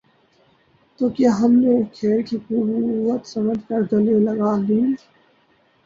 تو 0.99 1.03
کیا 1.15 1.31
ہم 1.39 1.51
اسے 1.59 1.73
خیر 1.97 2.19
کی 2.27 2.37
قوت 2.45 3.21
سمجھ 3.33 3.61
کر 3.67 3.81
گلے 3.91 4.15
لگا 4.25 4.51
لیں 4.57 4.85
گے؟ 4.89 5.03